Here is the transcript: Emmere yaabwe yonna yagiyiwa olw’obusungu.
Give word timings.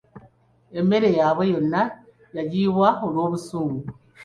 Emmere 0.79 1.09
yaabwe 1.17 1.43
yonna 1.53 1.81
yagiyiwa 2.35 2.89
olw’obusungu. 3.05 3.85